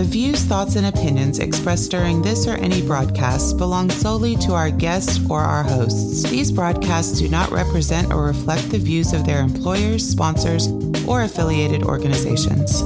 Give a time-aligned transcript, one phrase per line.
[0.00, 4.70] The views, thoughts, and opinions expressed during this or any broadcast belong solely to our
[4.70, 6.22] guests or our hosts.
[6.22, 10.68] These broadcasts do not represent or reflect the views of their employers, sponsors,
[11.06, 12.82] or affiliated organizations.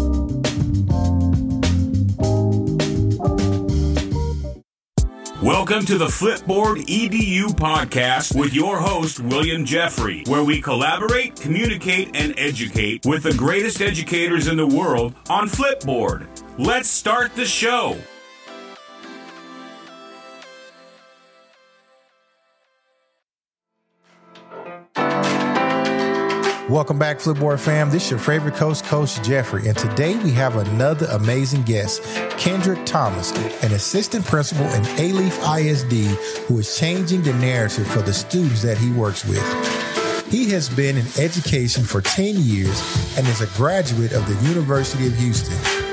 [5.40, 12.10] Welcome to the Flipboard EDU podcast with your host, William Jeffrey, where we collaborate, communicate,
[12.16, 16.43] and educate with the greatest educators in the world on Flipboard.
[16.56, 17.98] Let's start the show.
[26.70, 27.90] Welcome back, Flipboard fam.
[27.90, 29.66] This is your favorite coach, Coach Jeffrey.
[29.66, 32.04] And today we have another amazing guest,
[32.38, 33.32] Kendrick Thomas,
[33.64, 38.78] an assistant principal in Alief ISD, who is changing the narrative for the students that
[38.78, 39.42] he works with.
[40.30, 42.80] He has been in education for 10 years
[43.18, 45.83] and is a graduate of the University of Houston.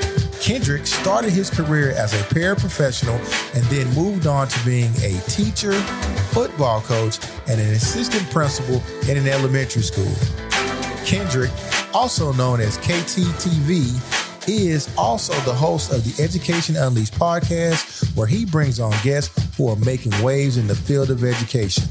[0.42, 3.16] Kendrick started his career as a paraprofessional
[3.56, 5.74] and then moved on to being a teacher,
[6.32, 10.12] football coach, and an assistant principal in an elementary school.
[11.06, 11.52] Kendrick,
[11.94, 18.44] also known as KTTV, is also the host of the Education Unleashed podcast, where he
[18.44, 21.84] brings on guests who are making waves in the field of education.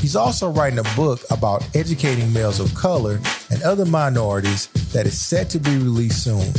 [0.00, 3.20] He's also writing a book about educating males of color
[3.52, 6.52] and other minorities that is set to be released soon.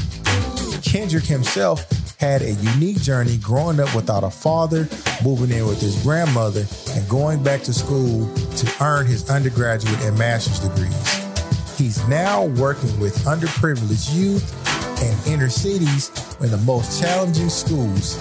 [0.85, 4.87] Kendrick himself had a unique journey growing up without a father,
[5.23, 10.17] moving in with his grandmother, and going back to school to earn his undergraduate and
[10.17, 11.77] master's degrees.
[11.77, 18.15] He's now working with underprivileged youth and inner cities in the most challenging schools.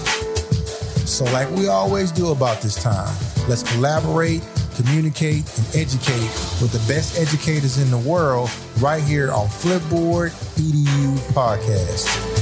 [1.09, 3.15] So, like we always do about this time,
[3.47, 4.41] let's collaborate,
[4.75, 6.29] communicate, and educate
[6.61, 8.49] with the best educators in the world
[8.79, 12.34] right here on Flipboard EDU Podcast.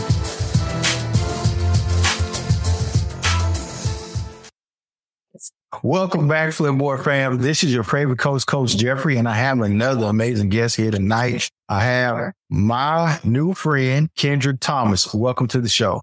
[5.85, 7.39] Welcome back, Flipboard fam.
[7.39, 11.49] This is your favorite coach, Coach Jeffrey, and I have another amazing guest here tonight.
[11.67, 15.13] I have my new friend, Kendrick Thomas.
[15.13, 15.99] Welcome to the show.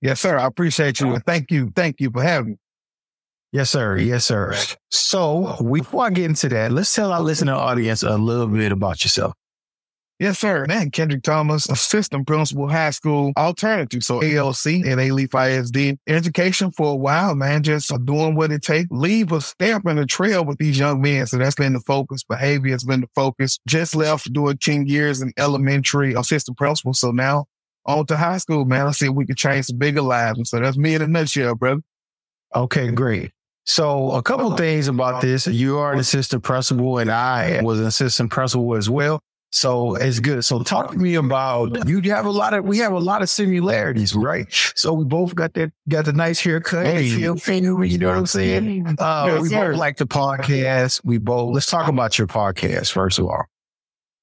[0.00, 0.38] Yes, sir.
[0.38, 1.18] I appreciate you.
[1.26, 1.72] Thank you.
[1.74, 2.56] Thank you for having me.
[3.50, 3.96] Yes, sir.
[3.96, 4.54] Yes, sir.
[4.92, 9.02] So before I get into that, let's tell our listening audience a little bit about
[9.02, 9.34] yourself.
[10.20, 10.66] Yes, sir.
[10.68, 14.04] Man, Kendrick Thomas, assistant principal, high school alternative.
[14.04, 18.86] So ALC and Alief ISD education for a while, man, just doing what it takes.
[18.90, 21.26] Leave a stamp in the trail with these young men.
[21.26, 22.22] So that's been the focus.
[22.22, 23.58] Behavior has been the focus.
[23.66, 26.92] Just left doing 10 years in elementary assistant principal.
[26.92, 27.46] So now
[27.86, 28.88] on to high school, man.
[28.88, 30.36] I see if we can change some bigger lives.
[30.36, 31.80] And so that's me in a nutshell, brother.
[32.54, 33.32] Okay, great.
[33.64, 34.56] So a couple uh-huh.
[34.56, 35.46] things about this.
[35.46, 39.22] You are an assistant principal and I was an assistant principal as well.
[39.52, 40.44] So it's good.
[40.44, 43.28] So talk to me about you have a lot of we have a lot of
[43.28, 44.46] similarities, right?
[44.74, 46.86] So we both got that got the nice haircut.
[46.86, 47.02] Hey.
[47.04, 48.96] You know what I'm saying?
[48.98, 51.00] Uh, we both like the podcast.
[51.04, 53.44] We both let's talk about your podcast first of all.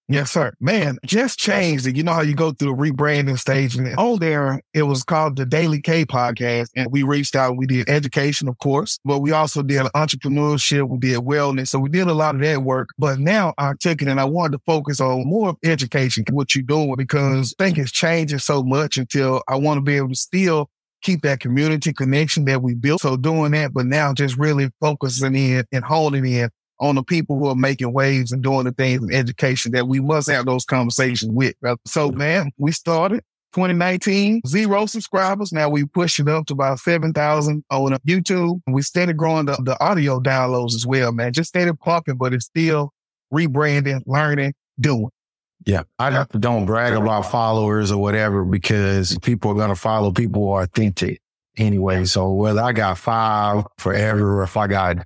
[0.10, 0.54] Yes, sir.
[0.62, 1.98] Man, just changed it.
[1.98, 5.04] You know how you go through a rebranding stage and on oh, there, it was
[5.04, 6.70] called the Daily K podcast.
[6.78, 7.58] And we reached out.
[7.58, 10.88] We did education, of course, but we also did entrepreneurship.
[10.88, 11.68] We did wellness.
[11.68, 12.90] So we did a lot of that work.
[12.98, 16.56] But now I took it and I wanted to focus on more of education, what
[16.56, 20.10] you're doing, because I think it's changing so much until I want to be able
[20.10, 20.70] to still
[21.02, 23.02] keep that community connection that we built.
[23.02, 26.50] So doing that, but now just really focusing in and holding in
[26.80, 30.00] on the people who are making waves and doing the things in education that we
[30.00, 31.56] must have those conversations with.
[31.86, 33.24] So, man, we started
[33.54, 35.52] 2019, zero subscribers.
[35.52, 38.62] Now we push it up to about 7,000 on YouTube.
[38.68, 41.34] We started growing the, the audio downloads as well, man.
[41.34, 42.92] Just started pumping, but it's still
[43.34, 45.10] rebranding, learning, doing.
[45.66, 45.84] Yeah.
[46.00, 50.52] I don't brag about followers or whatever because people are going to follow people who
[50.52, 51.20] are authentic
[51.58, 52.06] anyway.
[52.06, 54.98] So whether I got five forever or if I got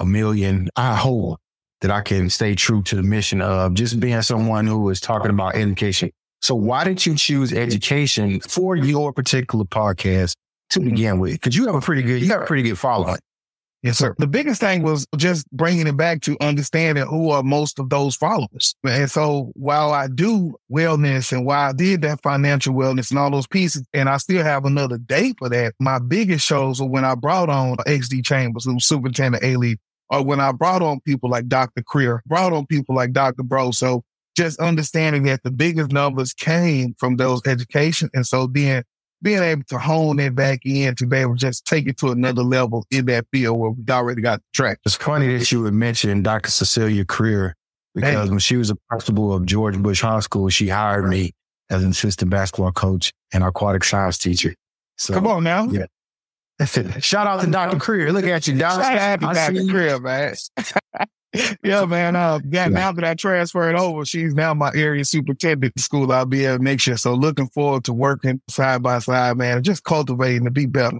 [0.00, 0.68] a million.
[0.76, 1.38] I hope
[1.80, 5.30] that I can stay true to the mission of just being someone who is talking
[5.30, 6.10] about education.
[6.42, 10.34] So why did you choose education for your particular podcast
[10.70, 10.90] to mm-hmm.
[10.90, 11.32] begin with?
[11.32, 13.18] Because you have a pretty good, you got a pretty good following.
[13.82, 14.14] Yes, sir.
[14.18, 18.14] The biggest thing was just bringing it back to understanding who are most of those
[18.14, 18.74] followers.
[18.86, 23.30] And so while I do wellness and while I did that financial wellness and all
[23.30, 27.06] those pieces, and I still have another day for that, my biggest shows were when
[27.06, 29.78] I brought on HD Chambers, who was Superintendent Alief,
[30.10, 31.82] or when I brought on people like Dr.
[31.82, 33.42] Creer, brought on people like Dr.
[33.42, 33.72] Bro.
[33.72, 34.02] So
[34.36, 38.10] just understanding that the biggest numbers came from those education.
[38.14, 38.84] And so then
[39.22, 42.10] being able to hone it back in to be able to just take it to
[42.10, 44.78] another level in that field where we already got the track.
[44.84, 46.50] It's funny that you would mention Dr.
[46.50, 47.52] Cecilia Creer
[47.94, 51.32] because when she was a principal of George Bush High School, she hired me
[51.70, 54.54] as an assistant basketball coach and aquatic science teacher.
[54.96, 55.66] So, Come on now.
[55.66, 55.86] Yeah.
[57.00, 57.78] Shout out to Dr.
[57.78, 58.12] Creer.
[58.12, 59.52] Look at you, out to Dr.
[59.62, 60.34] Creer, man.
[61.62, 62.16] yeah, man.
[62.16, 66.12] Uh, yeah, now that I transferred over, she's now my area superintendent school.
[66.12, 66.96] I'll be able to make sure.
[66.96, 70.98] So looking forward to working side by side, man, just cultivating to be better.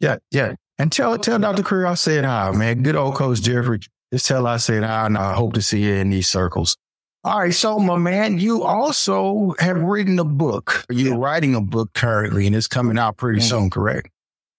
[0.00, 0.54] Yeah, yeah.
[0.78, 1.62] And tell tell Dr.
[1.62, 2.82] Creer I said hi, man.
[2.82, 3.80] Good old coach Jeffrey.
[4.12, 6.76] Just tell I said hi, and I hope to see you in these circles.
[7.22, 10.84] All right, so my man, you also have written a book.
[10.90, 13.48] You're writing a book currently, and it's coming out pretty mm-hmm.
[13.48, 14.10] soon, correct?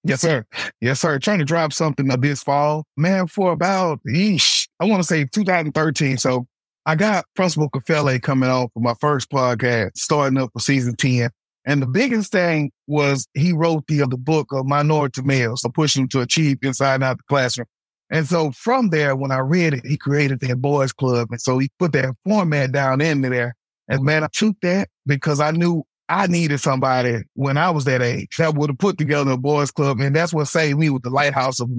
[0.06, 0.46] Yes, sir.
[0.82, 1.18] Yes, sir.
[1.20, 6.18] Trying to drop something this fall, man, for about, I want to say 2013.
[6.18, 6.46] So
[6.86, 11.30] I got Principal Kafele coming on for my first podcast, starting up for season 10.
[11.66, 16.04] And the biggest thing was he wrote the, the book of Minority Males, so pushing
[16.04, 17.68] them to achieve inside and out the classroom.
[18.12, 21.30] And so from there, when I read it, he created that boys club.
[21.32, 23.56] And so he put that format down into there.
[23.88, 28.02] And man, I took that because I knew I needed somebody when I was that
[28.02, 30.00] age that would have put together a boys club.
[30.00, 31.70] And that's what saved me with the lighthouse of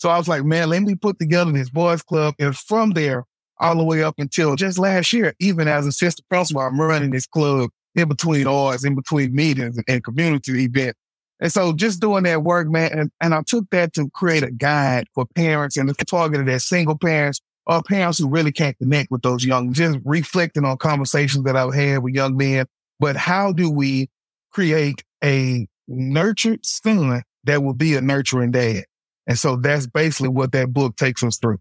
[0.00, 2.34] so I was like, man, let me put together this boys club.
[2.38, 3.24] And from there,
[3.58, 7.26] all the way up until just last year, even as assistant principal, I'm running this
[7.26, 10.98] club in between hours, in between meetings and community events.
[11.40, 14.50] And so just doing that work, man, and, and I took that to create a
[14.50, 19.20] guide for parents and targeted at single parents or parents who really can't connect with
[19.20, 22.64] those young, just reflecting on conversations that I've had with young men.
[23.00, 24.08] But how do we
[24.52, 28.84] create a nurtured son that will be a nurturing dad?
[29.26, 31.58] And so that's basically what that book takes us through.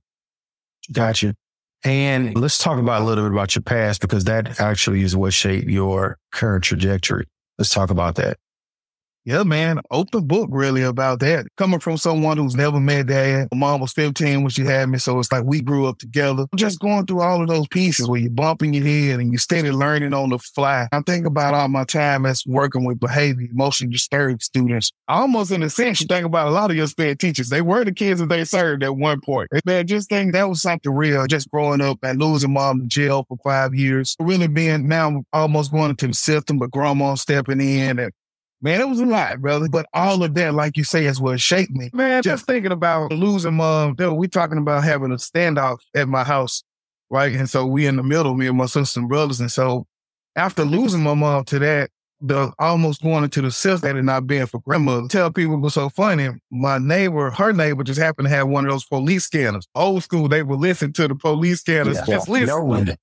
[0.92, 1.36] Gotcha.
[1.84, 5.34] And let's talk about a little bit about your past because that actually is what
[5.34, 7.26] shaped your current trajectory.
[7.58, 8.38] Let's talk about that.
[9.30, 9.80] Yeah, man.
[9.92, 11.46] Open book really about that.
[11.56, 13.48] Coming from someone who's never met dad.
[13.54, 14.98] Mom was 15 when she had me.
[14.98, 16.48] So it's like we grew up together.
[16.56, 19.70] Just going through all of those pieces where you're bumping your head and you're steady
[19.70, 20.88] learning on the fly.
[20.92, 24.92] I think about all my time as working with behavior, emotionally disturbed students.
[25.08, 27.50] Almost in a sense, you think about a lot of your sped teachers.
[27.50, 29.50] They were the kids that they served at one point.
[29.64, 31.28] Man, just think that was something real.
[31.28, 34.16] Just growing up and losing mom to jail for five years.
[34.20, 38.12] Really being now almost going into the system, but grandma stepping in and
[38.62, 39.70] Man, it was a lot, brother.
[39.70, 41.90] But all of that, like you say, is what shaped me.
[41.94, 43.96] Man, just thinking about losing mom.
[43.98, 46.64] We talking about having a standoff at my house,
[47.10, 47.34] right?
[47.34, 49.40] And so we in the middle, me and my sisters and brothers.
[49.40, 49.88] And so
[50.36, 51.90] after losing my mom to that,
[52.22, 55.08] the almost going into the system and not being for grandmother.
[55.08, 56.28] Tell people it was so funny.
[56.52, 59.66] My neighbor, her neighbor, just happened to have one of those police scanners.
[59.74, 61.96] Old school, they would listen to the police scanners.
[61.96, 62.06] Yeah.
[62.06, 62.48] Just listen.
[62.48, 62.98] No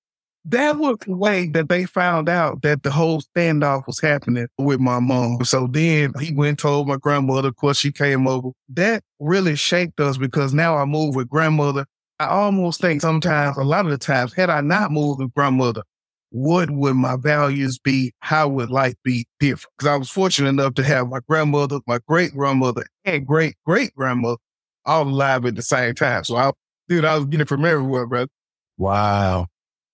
[0.48, 4.78] that was the way that they found out that the whole standoff was happening with
[4.78, 5.44] my mom.
[5.44, 7.48] So then he went and told my grandmother.
[7.48, 8.50] Of course, she came over.
[8.68, 11.86] That really shaped us because now I move with grandmother.
[12.20, 15.82] I almost think sometimes, a lot of the times, had I not moved with grandmother,
[16.30, 18.12] what would my values be?
[18.20, 19.72] How would life be different?
[19.76, 23.94] Because I was fortunate enough to have my grandmother, my great grandmother, and great great
[23.94, 24.38] grandmother
[24.86, 26.24] all alive at the same time.
[26.24, 26.52] So I,
[26.88, 28.30] dude, I was getting from everywhere, brother.
[28.78, 29.48] Wow.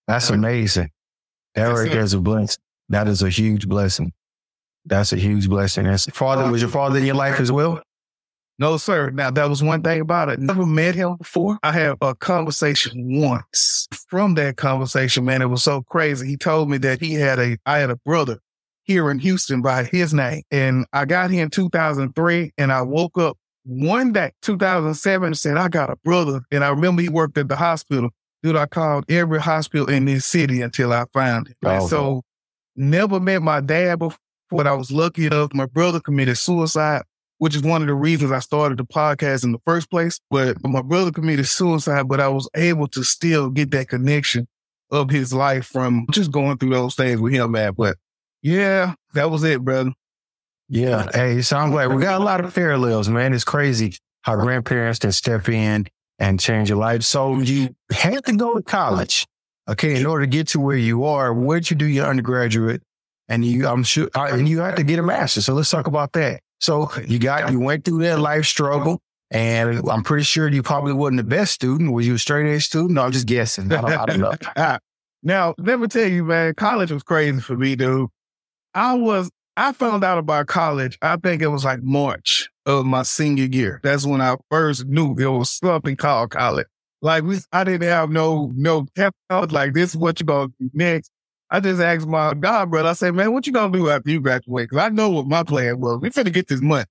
[0.07, 0.91] That's amazing.
[1.55, 2.63] That right there is a blessing.
[2.89, 4.13] That is a huge blessing.
[4.85, 5.85] That's a huge blessing.
[5.85, 6.51] That's father.
[6.51, 7.81] Was your father in your life as well?
[8.59, 9.11] No, sir.
[9.11, 10.39] Now that was one thing about it.
[10.39, 11.59] Never met him before.
[11.63, 13.89] I had a conversation once.
[14.09, 16.29] From that conversation, man, it was so crazy.
[16.29, 18.39] He told me that he had a, I had a brother
[18.85, 20.43] here in Houston by his name.
[20.51, 25.57] And I got here in 2003 and I woke up one day, 2007, and said,
[25.57, 26.43] I got a brother.
[26.51, 28.11] And I remember he worked at the hospital
[28.43, 31.55] dude, I called every hospital in this city until I found him.
[31.65, 32.23] Oh, so
[32.77, 34.19] never met my dad before.
[34.51, 35.55] But I was lucky enough.
[35.55, 37.03] My brother committed suicide,
[37.39, 40.21] which is one of the reasons I started the podcast in the first place.
[40.31, 44.47] But my brother committed suicide, but I was able to still get that connection
[44.91, 47.73] of his life from just going through those things with him, man.
[47.75, 47.97] But
[48.43, 49.93] yeah, that was it, brother.
[50.69, 51.09] Yeah.
[51.15, 53.33] Hey, it sounds like we got a lot of parallels, man.
[53.33, 55.87] It's crazy how grandparents can step in
[56.23, 57.03] and change your life.
[57.03, 59.27] So you had to go to college.
[59.69, 60.01] Okay.
[60.01, 62.81] In order to get to where you are, where'd you do your undergraduate?
[63.29, 65.41] And you, I'm sure, and you had to get a master.
[65.43, 66.41] So let's talk about that.
[66.61, 69.01] So you got, you went through that life struggle.
[69.33, 71.93] And I'm pretty sure you probably wasn't the best student.
[71.93, 72.93] Was you a straight A student?
[72.93, 73.73] No, I'm just guessing.
[73.73, 74.79] I don't, I don't know.
[75.23, 78.11] now, let me tell you, man, college was crazy for me, dude.
[78.75, 80.99] I was, I found out about college.
[81.03, 83.81] I think it was like March of my senior year.
[83.83, 86.67] That's when I first knew it was something called college.
[87.01, 88.87] Like we, I didn't have no, no
[89.31, 91.11] was like this is what you gonna do next.
[91.51, 94.21] I just asked my God brother, I said, man, what you gonna do after you
[94.21, 94.71] graduate?
[94.71, 95.99] Cause I know what my plan was.
[96.01, 96.87] We finna get this money.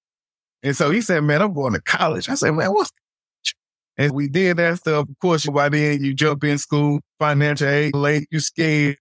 [0.64, 2.30] And so he said, man, I'm going to college.
[2.30, 2.92] I said, man, what's
[3.98, 5.10] and we did that stuff.
[5.10, 8.98] Of course, by then you jump in school, financial aid, late, you scared.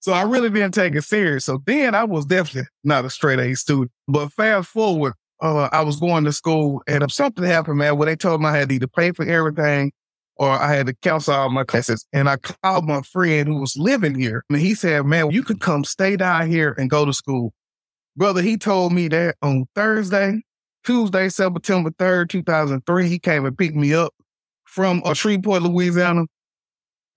[0.00, 1.46] So I really didn't take it serious.
[1.46, 3.90] So then I was definitely not a straight A student.
[4.06, 8.06] But fast forward, uh, I was going to school and if something happened, man, where
[8.06, 9.92] they told me I had to either pay for everything
[10.36, 12.06] or I had to cancel all my classes.
[12.12, 15.60] And I called my friend who was living here and he said, man, you could
[15.60, 17.52] come stay down here and go to school.
[18.16, 20.42] Brother, he told me that on Thursday,
[20.84, 24.12] Tuesday, September 3rd, 2003, he came and picked me up
[24.64, 26.24] from uh, Shreveport, Louisiana.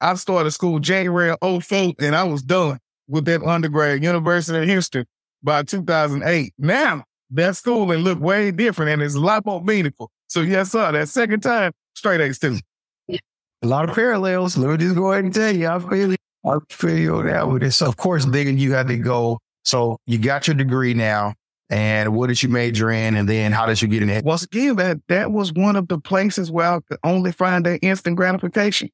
[0.02, 5.06] I started school January 04 and I was done with that undergrad, University of Houston
[5.44, 6.54] by 2008.
[6.58, 10.12] Now that schooling look way different and it's a lot more meaningful.
[10.28, 12.62] So yes, sir, that second time, straight A student.
[13.10, 14.58] A lot of parallels.
[14.58, 17.62] Let me just go ahead and tell you, I feel I feel you that with
[17.62, 17.82] this.
[17.82, 19.40] Of course, then you had to go.
[19.66, 21.34] So you got your degree now.
[21.70, 23.16] And what did you major in?
[23.16, 24.26] And then how did you get in it?
[24.26, 27.80] Once again, that, that was one of the places where I could only find that
[27.84, 28.90] instant gratification.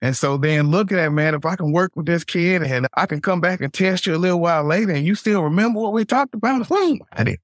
[0.00, 2.86] And so then looking at, that, man, if I can work with this kid and
[2.94, 5.80] I can come back and test you a little while later and you still remember
[5.80, 6.66] what we talked about,
[7.12, 7.38] I did.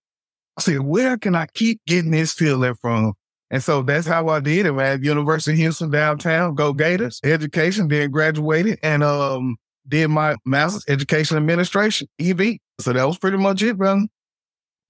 [0.60, 3.14] I said, where can I keep getting this feeling from?
[3.50, 5.02] And so that's how I did it, man.
[5.02, 9.56] University of Houston downtown, go Gators, education, then graduated and um
[9.88, 12.58] did my master's education administration, EV.
[12.78, 14.06] So that was pretty much it, brother.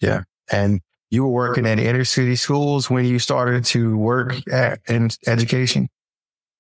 [0.00, 0.22] Yeah.
[0.50, 5.10] And you were working at inner city schools when you started to work at, in
[5.26, 5.88] education?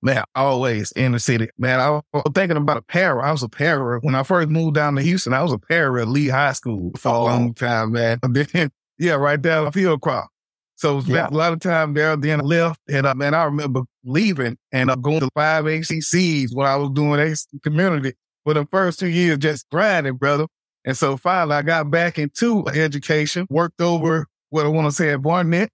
[0.02, 1.48] Man, always in the city.
[1.58, 2.02] Man, I was
[2.34, 3.22] thinking about a para.
[3.22, 4.00] I was a para.
[4.00, 6.92] When I first moved down to Houston, I was a para at Lee High School
[6.96, 8.18] for a long time, man.
[8.30, 10.28] Then, yeah, right down the field crop.
[10.76, 11.28] So it yeah.
[11.28, 12.80] a lot of time there, then I left.
[12.88, 16.90] And uh, man, I remember leaving and uh, going to five ACCs when I was
[16.90, 18.14] doing a community
[18.44, 20.46] for the first two years, just grinding, brother.
[20.84, 25.10] And so finally I got back into education, worked over what I want to say
[25.10, 25.70] at Barnett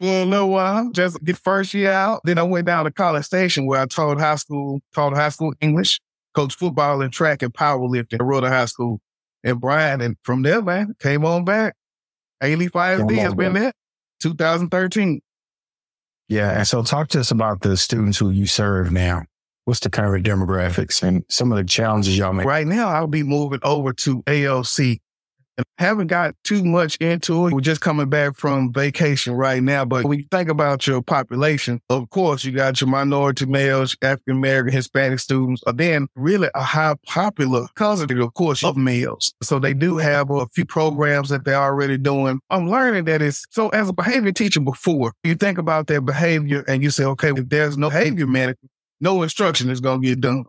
[0.00, 2.20] for a little while, just get first year out.
[2.24, 5.52] Then I went down to College Station where I taught high school, taught high school
[5.60, 6.00] English,
[6.34, 9.00] coached football and track and powerlifting at Rudder High School
[9.44, 11.74] And Bryan, And from there, man, came on back.
[12.42, 13.72] Alief ISD has been there
[14.20, 15.20] 2013.
[16.28, 16.58] Yeah.
[16.58, 19.24] And so talk to us about the students who you serve now.
[19.64, 22.46] What's the current demographics and some of the challenges y'all make?
[22.46, 24.98] Right now, I'll be moving over to ALC
[25.78, 27.54] haven't got too much into it.
[27.54, 29.84] We're just coming back from vacation right now.
[29.84, 34.36] But when you think about your population, of course, you got your minority males, African
[34.36, 39.32] American, Hispanic students, but then really a high popular concentrate, of course, of males.
[39.42, 42.40] So they do have a few programs that they're already doing.
[42.50, 46.64] I'm learning that it's so as a behavior teacher before, you think about their behavior
[46.68, 50.20] and you say, okay, if there's no behavior management, no instruction is going to get
[50.20, 50.44] done.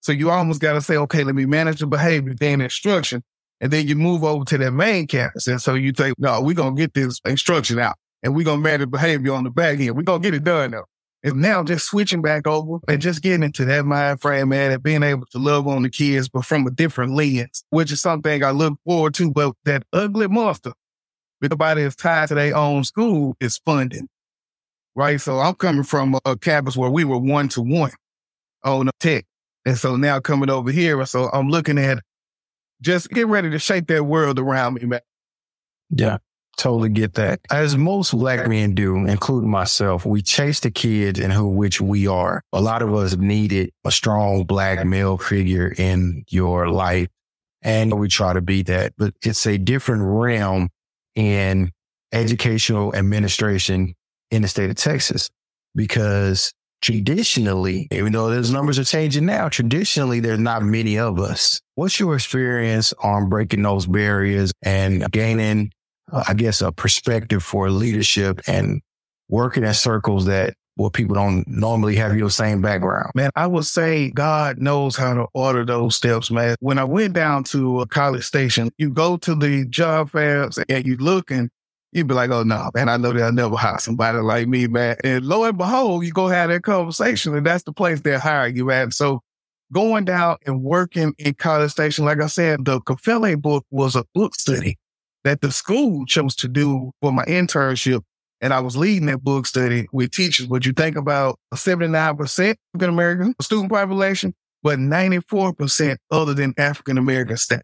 [0.00, 3.22] So you almost got to say, okay, let me manage the behavior, then instruction
[3.62, 5.46] and then you move over to that main campus.
[5.46, 8.58] And so you think, no, we're going to get this instruction out and we're going
[8.58, 9.96] to manage behavior on the back end.
[9.96, 10.84] We're going to get it done though.
[11.22, 14.82] And now just switching back over and just getting into that mind frame, man, and
[14.82, 18.42] being able to love on the kids, but from a different lens, which is something
[18.42, 19.30] I look forward to.
[19.30, 20.72] But that ugly monster,
[21.40, 24.08] everybody is tied to their own school is funding.
[24.96, 25.20] Right.
[25.20, 27.92] So I'm coming from a campus where we were one to one
[28.64, 29.24] on tech.
[29.64, 32.00] And so now coming over here, so I'm looking at
[32.82, 35.00] just get ready to shake that world around me, man.
[35.90, 36.18] Yeah,
[36.56, 37.40] totally get that.
[37.50, 42.06] As most black men do, including myself, we chase the kids and who which we
[42.06, 42.42] are.
[42.52, 47.08] A lot of us needed a strong black male figure in your life.
[47.62, 50.68] And we try to be that, but it's a different realm
[51.14, 51.70] in
[52.12, 53.94] educational administration
[54.32, 55.30] in the state of Texas
[55.74, 61.60] because traditionally, even though those numbers are changing now, traditionally, there's not many of us.
[61.76, 65.72] What's your experience on breaking those barriers and gaining,
[66.12, 68.82] uh, I guess, a perspective for leadership and
[69.28, 73.12] working in circles that where people don't normally have your same background?
[73.14, 76.56] Man, I would say God knows how to order those steps, man.
[76.60, 80.96] When I went down to college station, you go to the job fairs and you
[80.96, 81.48] look and
[81.92, 84.96] you'd be like, oh no, man, I know they'll never hire somebody like me, man.
[85.04, 88.56] And lo and behold, you go have that conversation and that's the place they're hiring
[88.56, 88.92] you at.
[88.94, 89.20] So
[89.72, 94.04] going down and working in College Station, like I said, the Kafele book was a
[94.14, 94.78] book study
[95.24, 98.02] that the school chose to do for my internship.
[98.40, 100.46] And I was leading that book study with teachers.
[100.46, 104.34] But you think about 79% African American student population,
[104.64, 107.62] but 94% other than African American staff?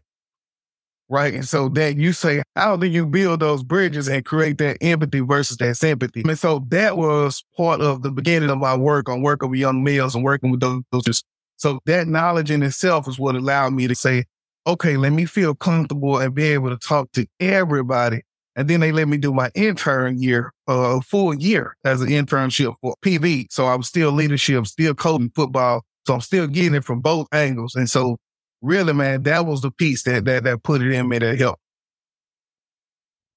[1.09, 1.33] Right?
[1.33, 5.19] And so that you say, how do you build those bridges and create that empathy
[5.19, 6.21] versus that sympathy?
[6.21, 9.83] And so that was part of the beginning of my work on working with young
[9.83, 10.81] males and working with those.
[10.91, 11.23] those
[11.57, 14.23] so that knowledge in itself is what allowed me to say,
[14.65, 18.21] okay, let me feel comfortable and be able to talk to everybody.
[18.55, 22.09] And then they let me do my intern year, a uh, full year as an
[22.09, 23.47] internship for PV.
[23.49, 25.83] So I was still leadership, still coaching football.
[26.07, 27.75] So I'm still getting it from both angles.
[27.75, 28.17] And so
[28.61, 31.59] really, man, that was the piece that that that put it in me to help.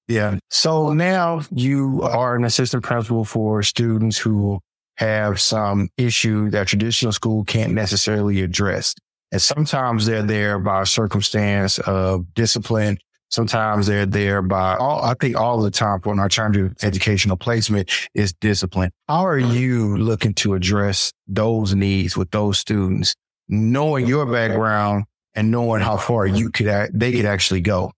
[0.07, 0.37] Yeah.
[0.49, 4.59] So now you are an assistant principal for students who
[4.97, 8.93] have some issue that traditional school can't necessarily address.
[9.31, 12.99] And sometimes they're there by circumstance of discipline.
[13.29, 17.35] Sometimes they're there by all, I think all the time when I turn to educational
[17.35, 18.91] placement is discipline.
[19.07, 19.53] How are mm-hmm.
[19.53, 23.15] you looking to address those needs with those students,
[23.47, 27.91] knowing your background and knowing how far you could, they could actually go?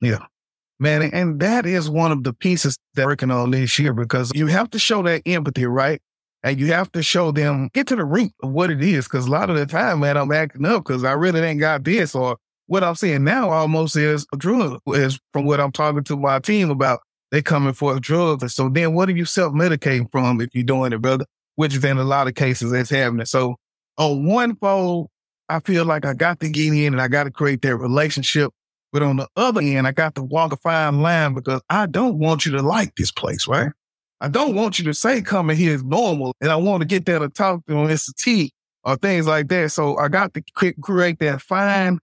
[0.00, 0.26] Yeah.
[0.78, 4.46] Man, and that is one of the pieces that working on this year because you
[4.46, 6.00] have to show that empathy, right?
[6.42, 9.06] And you have to show them, get to the root of what it is.
[9.06, 11.84] Cause a lot of the time, man, I'm acting up because I really ain't got
[11.84, 12.14] this.
[12.14, 16.16] Or what I'm seeing now almost is a drug, is from what I'm talking to
[16.16, 17.00] my team about.
[17.30, 18.48] They coming for a drug.
[18.48, 21.26] So then what are you self medicating from if you're doing it, brother?
[21.56, 23.26] Which is in a lot of cases that's happening.
[23.26, 23.56] So
[23.98, 25.08] on one fold,
[25.50, 28.52] I feel like I got to get in and I got to create that relationship.
[28.92, 32.18] But on the other end, I got to walk a fine line because I don't
[32.18, 33.70] want you to like this place, right?
[34.20, 36.34] I don't want you to say coming here is normal.
[36.40, 38.52] And I want to get there to talk to a T
[38.84, 39.72] or things like that.
[39.72, 40.42] So I got to
[40.80, 41.98] create that fine,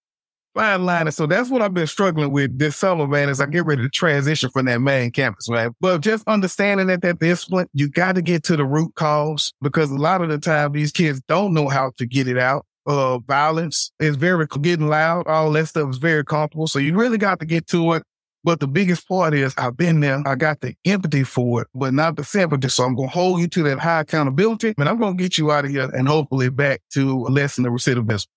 [0.55, 1.07] fine line.
[1.07, 3.81] And so that's what I've been struggling with this summer, man, as I get ready
[3.81, 5.71] to transition from that main campus, man.
[5.79, 9.91] But just understanding that that discipline, you got to get to the root cause because
[9.91, 12.65] a lot of the time these kids don't know how to get it out.
[12.87, 15.27] Uh, violence is very getting loud.
[15.27, 16.67] All that stuff is very comfortable.
[16.67, 18.03] So you really got to get to it
[18.47, 20.23] but the biggest part is I've been there.
[20.25, 22.69] I got the empathy for it, but not the sympathy.
[22.69, 25.37] So I'm going to hold you to that high accountability and I'm going to get
[25.37, 28.27] you out of here and hopefully back to lessen the recidivism.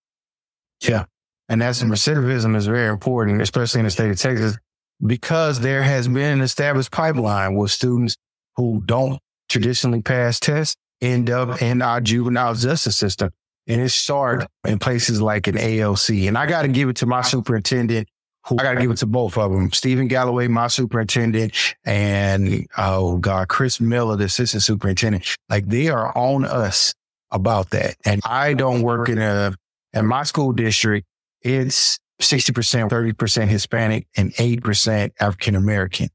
[0.82, 1.04] Yeah.
[1.48, 4.58] And that's recidivism is very important, especially in the state of Texas,
[5.06, 8.16] because there has been an established pipeline where students
[8.56, 13.30] who don't traditionally pass tests end up in our juvenile justice system.
[13.70, 16.10] And it starts in places like an ALC.
[16.10, 18.08] And I got to give it to my superintendent
[18.46, 19.70] who I got to give it to both of them.
[19.72, 25.36] Stephen Galloway, my superintendent, and oh God, Chris Miller, the assistant superintendent.
[25.48, 26.94] Like they are on us
[27.30, 27.96] about that.
[28.04, 29.54] And I don't work in a,
[29.92, 31.06] in my school district,
[31.42, 36.08] it's 60%, 30% Hispanic and 8% African American.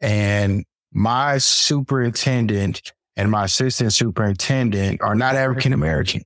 [0.00, 6.22] And my superintendent and my assistant superintendent are not African American.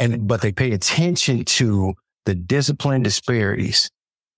[0.00, 3.90] And, but they pay attention to the discipline disparities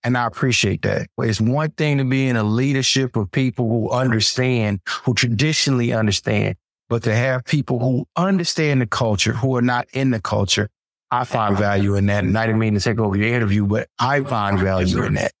[0.03, 1.07] and I appreciate that.
[1.19, 6.55] It's one thing to be in a leadership of people who understand, who traditionally understand,
[6.89, 10.69] but to have people who understand the culture, who are not in the culture,
[11.09, 12.23] I find value in that.
[12.23, 15.31] And I didn't mean to take over your interview, but I find value in that.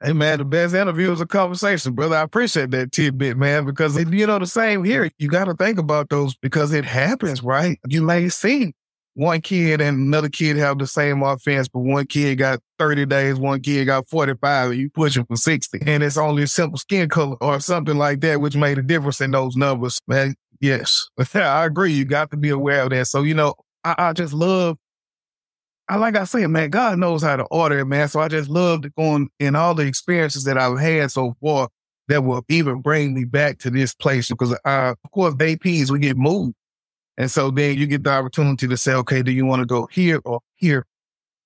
[0.00, 2.14] Hey man, the best interview is a conversation, brother.
[2.14, 5.10] I appreciate that tidbit, man, because you know the same here.
[5.18, 7.80] You got to think about those because it happens, right?
[7.88, 8.74] You may see
[9.18, 13.34] one kid and another kid have the same offense, but one kid got 30 days,
[13.34, 15.80] one kid got 45, and you pushing for 60.
[15.86, 19.20] And it's only a simple skin color or something like that, which made a difference
[19.20, 20.00] in those numbers.
[20.06, 21.08] Man, yes.
[21.34, 21.92] I agree.
[21.92, 23.08] You got to be aware of that.
[23.08, 24.78] So, you know, I, I just love
[25.88, 28.06] I like I said, man, God knows how to order it, man.
[28.08, 31.70] So I just love going in all the experiences that I've had so far
[32.06, 35.98] that will even bring me back to this place because, uh, of course, APs, we
[35.98, 36.54] get moved.
[37.18, 39.88] And so then you get the opportunity to say, okay, do you want to go
[39.90, 40.86] here or here?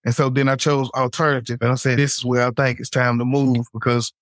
[0.04, 1.58] And so then I chose alternative.
[1.62, 4.12] And I said, this is where I think it's time to move because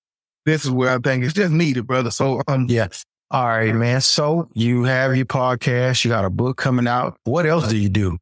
[0.47, 2.13] this is where I think it's just needed, brother.
[2.13, 3.05] So, um, yes.
[3.33, 4.01] All right, man.
[4.01, 7.17] So you have your podcast, you got a book coming out.
[7.25, 8.19] What else do you do?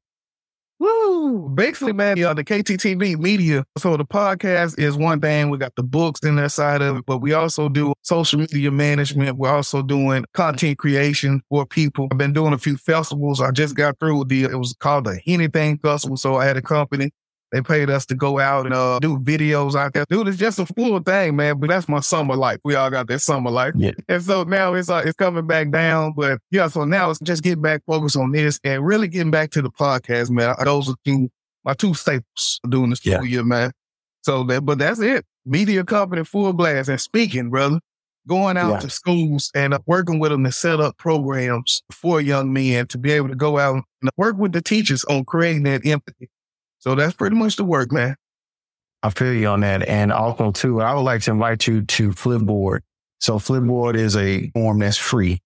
[0.79, 1.49] Woo!
[1.49, 3.64] Basically, man, you know, the KTTV media.
[3.79, 5.51] So the podcast is one thing.
[5.51, 8.71] We got the books in that side of it, but we also do social media
[8.71, 9.38] management.
[9.38, 12.07] We're also doing content creation for people.
[12.12, 13.41] I've been doing a few festivals.
[13.41, 16.17] I just got through with the, it was called the Anything Festival.
[16.17, 17.11] So I had a company
[17.53, 20.05] they paid us to go out and uh, do videos out there.
[20.09, 21.59] Dude, it's just a full thing, man.
[21.59, 22.59] But that's my summer life.
[22.65, 23.73] We all got that summer life.
[23.77, 23.93] Yeah.
[24.09, 26.13] And so now it's uh, it's coming back down.
[26.15, 29.51] But yeah, so now it's just getting back focused on this and really getting back
[29.53, 30.55] to the podcast, man.
[30.63, 31.31] Those are two
[31.65, 33.23] my two staples doing this yeah.
[33.23, 33.73] year, man.
[34.23, 35.25] So that, but that's it.
[35.47, 37.81] Media company full blast and speaking, brother.
[38.27, 38.79] Going out yeah.
[38.81, 42.99] to schools and uh, working with them to set up programs for young men to
[42.99, 46.29] be able to go out and work with the teachers on creating that empathy
[46.79, 48.17] so that's pretty much the work, man.
[49.03, 49.87] I feel you on that.
[49.88, 52.81] And also too, I would like to invite you to Flipboard.
[53.21, 55.41] So Flipboard is a form that's free.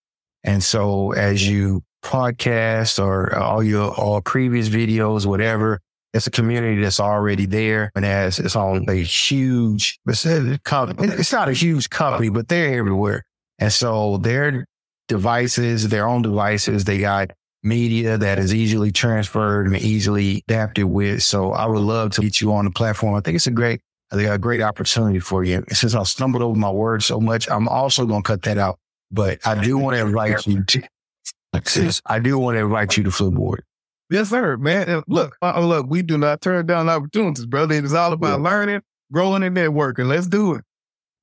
[0.44, 5.80] And so as you podcast or uh, all your all previous videos, whatever,
[6.12, 11.52] it's a community that's already there and has it's on a huge it's not a
[11.52, 13.24] huge company, but they're everywhere.
[13.58, 14.66] And so their
[15.08, 17.30] devices, their own devices, they got
[17.62, 21.22] media that is easily transferred and easily adapted with.
[21.22, 23.14] So I would love to get you on the platform.
[23.14, 25.64] I think it's a great, a great opportunity for you.
[25.70, 28.78] Since I stumbled over my words so much, I'm also going to cut that out.
[29.10, 30.82] But I do want to invite you to,
[32.06, 33.60] I do want to invite you to Flipboard.
[34.10, 35.02] Yes, sir, man.
[35.06, 37.74] Look, uh, look, we do not turn down opportunities, brother.
[37.74, 38.50] It is all about yeah.
[38.50, 40.06] learning, growing, and networking.
[40.06, 40.64] Let's do it.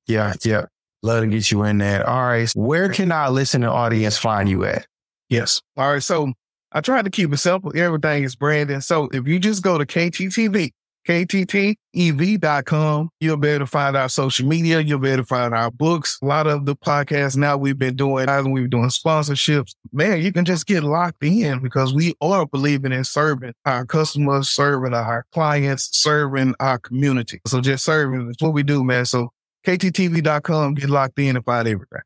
[0.06, 0.66] Yeah, yeah.
[1.02, 2.08] Love to get you in there.
[2.08, 2.50] All right.
[2.56, 4.86] Where can our listening audience find you at?
[5.30, 5.62] Yes.
[5.76, 6.02] All right.
[6.02, 6.32] So
[6.72, 7.72] I tried to keep it simple.
[7.74, 8.82] Everything is branded.
[8.82, 10.72] So if you just go to KTTV,
[11.08, 14.80] KTTEV.com, you'll be able to find our social media.
[14.80, 16.18] You'll be able to find our books.
[16.20, 19.74] A lot of the podcasts now we've been doing, we've been doing sponsorships.
[19.92, 24.50] Man, you can just get locked in because we are believing in serving our customers,
[24.50, 27.40] serving our clients, serving our community.
[27.46, 29.06] So just serving is what we do, man.
[29.06, 29.30] So
[29.66, 32.00] KTTV.com, get locked in and find everything.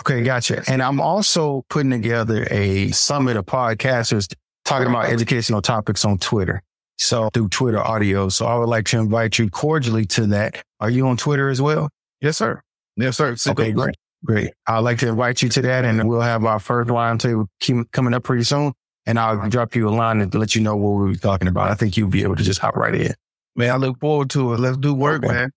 [0.00, 0.62] Okay, gotcha.
[0.68, 4.32] And I'm also putting together a summit of podcasters
[4.64, 6.62] talking about educational topics on Twitter.
[6.98, 8.28] So through Twitter audio.
[8.28, 10.62] So I would like to invite you cordially to that.
[10.80, 11.88] Are you on Twitter as well?
[12.20, 12.60] Yes, sir.
[12.96, 13.36] Yes, sir.
[13.48, 13.96] okay, great.
[14.24, 14.52] Great.
[14.66, 17.48] I'd like to invite you to that and we'll have our first line table
[17.92, 18.72] coming up pretty soon.
[19.04, 21.70] And I'll drop you a line and let you know what we'll be talking about.
[21.70, 23.14] I think you'll be able to just hop right in.
[23.54, 24.60] Man, I look forward to it.
[24.60, 25.32] Let's do work, okay.
[25.32, 25.50] man.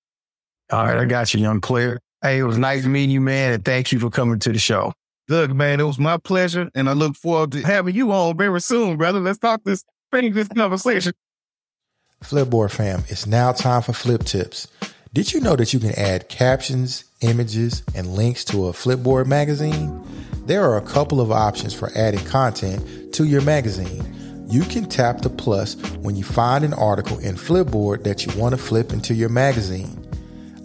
[0.71, 1.99] All right, I got you, young player.
[2.21, 4.91] Hey, it was nice meeting you, man, and thank you for coming to the show.
[5.29, 8.59] Look, man, it was my pleasure, and I look forward to having you on very
[8.59, 9.21] soon, brother.
[9.21, 11.13] Let's talk this, finish this conversation.
[12.21, 14.67] Flipboard fam, it's now time for flip tips.
[15.13, 20.03] Did you know that you can add captions, images, and links to a Flipboard magazine?
[20.45, 24.45] There are a couple of options for adding content to your magazine.
[24.49, 28.53] You can tap the plus when you find an article in Flipboard that you want
[28.53, 30.08] to flip into your magazine.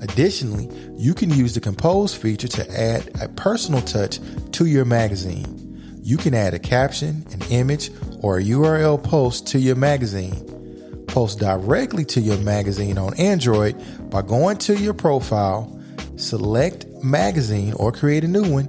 [0.04, 4.20] Additionally, you can use the Compose feature to add a personal touch
[4.52, 5.98] to your magazine.
[6.02, 7.90] You can add a caption, an image,
[8.20, 11.04] or a URL post to your magazine.
[11.06, 15.80] Post directly to your magazine on Android by going to your profile,
[16.16, 18.68] select magazine or create a new one,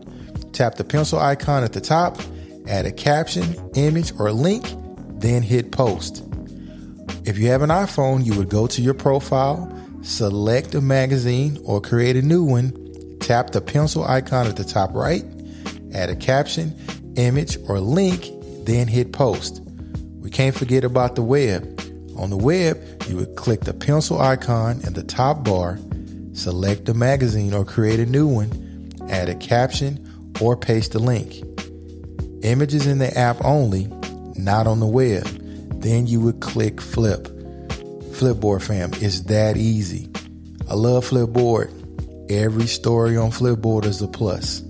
[0.53, 2.17] tap the pencil icon at the top,
[2.65, 3.43] add a caption,
[3.75, 4.65] image, or link,
[5.19, 6.23] then hit post.
[7.25, 9.69] If you have an iPhone, you would go to your profile,
[10.05, 12.71] select a magazine or create a new one,
[13.19, 15.25] tap the pencil icon at the top right,
[15.93, 16.73] add a caption,
[17.15, 18.29] image, or link,
[18.65, 19.61] then hit post.
[20.19, 21.63] We can't forget about the web.
[22.17, 25.79] On the web, you would click the pencil icon in the top bar,
[26.33, 30.01] select a magazine or create a new one, add a caption,
[30.39, 31.43] or paste a link.
[32.43, 33.87] Images in the app only,
[34.35, 35.25] not on the web.
[35.81, 37.27] Then you would click flip.
[38.15, 40.10] Flipboard fam, it's that easy.
[40.69, 41.69] I love Flipboard.
[42.32, 44.62] Every story on Flipboard is a plus.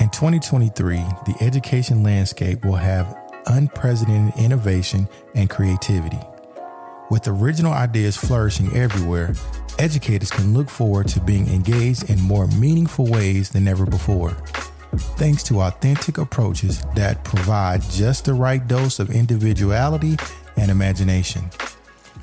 [0.00, 0.96] In 2023,
[1.26, 3.14] the education landscape will have
[3.48, 6.20] unprecedented innovation and creativity.
[7.10, 9.34] With original ideas flourishing everywhere,
[9.78, 14.30] educators can look forward to being engaged in more meaningful ways than ever before.
[15.16, 20.16] Thanks to authentic approaches that provide just the right dose of individuality
[20.56, 21.50] and imagination.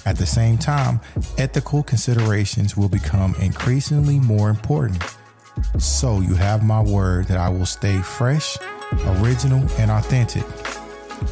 [0.06, 1.00] At the same time,
[1.38, 5.02] ethical considerations will become increasingly more important.
[5.80, 8.58] So, you have my word that I will stay fresh,
[9.06, 10.44] original, and authentic.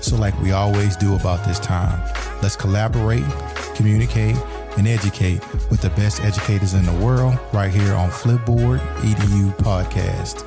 [0.02, 2.00] So, like we always do about this time,
[2.42, 3.26] let's collaborate,
[3.76, 4.38] communicate,
[4.78, 10.44] and educate with the best educators in the world right here on Flipboard EDU Podcast.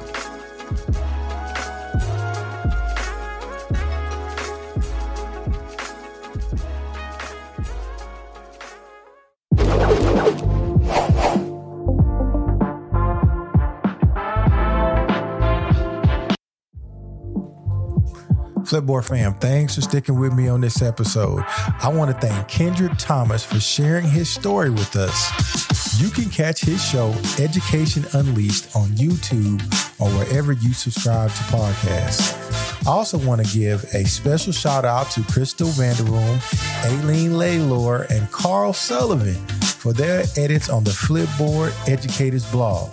[18.76, 21.42] Flipboard fam, thanks for sticking with me on this episode.
[21.46, 25.98] I want to thank Kendrick Thomas for sharing his story with us.
[25.98, 29.62] You can catch his show, Education Unleashed, on YouTube
[29.98, 32.86] or wherever you subscribe to podcasts.
[32.86, 36.38] I also want to give a special shout out to Crystal Vanderroom,
[36.84, 42.90] Aileen Laylor, and Carl Sullivan for their edits on the Flipboard Educators blog.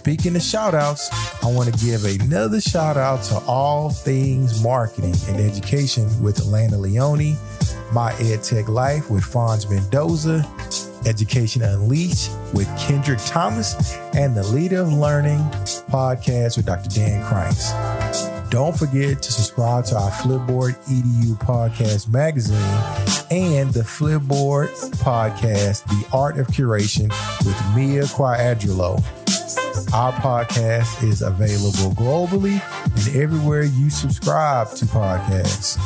[0.00, 1.10] Speaking of shout outs,
[1.44, 6.80] I want to give another shout out to all things marketing and education with Alana
[6.80, 7.36] Leone,
[7.92, 10.42] My EdTech Life with Fonz Mendoza,
[11.06, 15.40] Education Unleashed with Kendrick Thomas, and the Leader of Learning
[15.90, 16.88] podcast with Dr.
[16.88, 17.70] Dan Cranks.
[18.48, 22.56] Don't forget to subscribe to our Flipboard EDU podcast magazine
[23.30, 24.68] and the Flipboard
[25.02, 27.10] podcast, The Art of Curation
[27.44, 29.19] with Mia Quagliarello.
[29.92, 35.78] Our podcast is available globally and everywhere you subscribe to podcasts.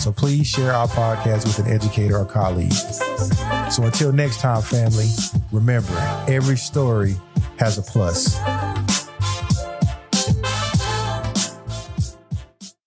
[0.00, 2.72] So please share our podcast with an educator or colleague.
[3.70, 5.08] So until next time, family,
[5.52, 5.92] remember
[6.26, 7.16] every story
[7.58, 8.34] has a plus.